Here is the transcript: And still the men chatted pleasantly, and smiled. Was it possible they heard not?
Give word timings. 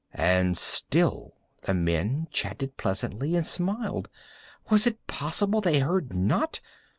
And 0.15 0.57
still 0.57 1.37
the 1.61 1.75
men 1.75 2.27
chatted 2.31 2.75
pleasantly, 2.75 3.35
and 3.35 3.45
smiled. 3.45 4.09
Was 4.71 4.87
it 4.87 5.05
possible 5.05 5.61
they 5.61 5.77
heard 5.77 6.11
not? 6.11 6.59